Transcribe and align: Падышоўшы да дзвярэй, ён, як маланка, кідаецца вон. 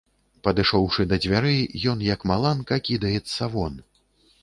Падышоўшы 0.45 1.05
да 1.11 1.19
дзвярэй, 1.27 1.61
ён, 1.93 2.03
як 2.09 2.27
маланка, 2.35 2.83
кідаецца 2.91 3.53
вон. 3.57 3.73